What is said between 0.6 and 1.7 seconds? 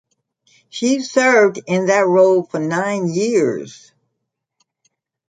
She served